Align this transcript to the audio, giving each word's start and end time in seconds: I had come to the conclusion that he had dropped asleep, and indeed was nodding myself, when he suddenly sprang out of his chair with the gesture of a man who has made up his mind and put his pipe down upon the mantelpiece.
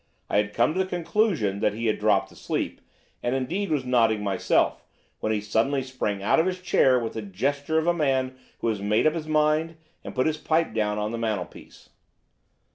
I 0.31 0.37
had 0.37 0.55
come 0.55 0.73
to 0.73 0.79
the 0.79 0.89
conclusion 0.89 1.59
that 1.59 1.75
he 1.75 1.85
had 1.85 1.99
dropped 1.99 2.31
asleep, 2.31 2.81
and 3.21 3.35
indeed 3.35 3.69
was 3.69 3.85
nodding 3.85 4.23
myself, 4.23 4.83
when 5.19 5.31
he 5.31 5.39
suddenly 5.39 5.83
sprang 5.83 6.23
out 6.23 6.39
of 6.39 6.47
his 6.47 6.59
chair 6.59 6.97
with 6.99 7.13
the 7.13 7.21
gesture 7.21 7.77
of 7.77 7.85
a 7.85 7.93
man 7.93 8.35
who 8.61 8.67
has 8.69 8.81
made 8.81 9.05
up 9.05 9.13
his 9.13 9.27
mind 9.27 9.77
and 10.03 10.15
put 10.15 10.25
his 10.25 10.37
pipe 10.37 10.73
down 10.73 10.97
upon 10.97 11.11
the 11.11 11.19
mantelpiece. 11.19 11.89